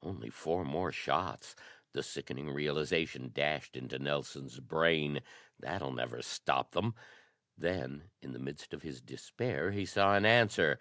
"Only 0.00 0.30
four 0.30 0.64
more 0.64 0.92
shots!" 0.92 1.56
The 1.92 2.04
sickening 2.04 2.48
realization 2.48 3.32
dashed 3.34 3.76
into 3.76 3.98
Nelson's 3.98 4.60
brain. 4.60 5.22
"That'll 5.58 5.90
never 5.90 6.22
stop 6.22 6.70
them." 6.70 6.94
Then 7.58 8.10
in 8.20 8.32
the 8.32 8.38
midst 8.38 8.72
of 8.74 8.82
his 8.82 9.00
despair 9.00 9.72
he 9.72 9.84
saw 9.84 10.14
an 10.14 10.24
answer. 10.24 10.78